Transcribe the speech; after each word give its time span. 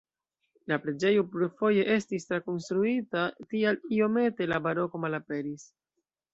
La 0.71 0.77
preĝejo 0.85 1.25
plurfoje 1.33 1.83
estis 1.97 2.25
trakonstruita, 2.31 3.27
tial 3.53 3.81
iomete 4.01 4.51
la 4.53 4.63
baroko 4.71 5.07
malaperis. 5.07 5.71